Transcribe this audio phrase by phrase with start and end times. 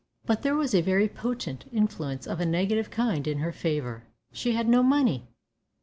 [0.25, 4.07] But there was a very potent influence of a negative kind in her favour.
[4.33, 5.27] She had no money!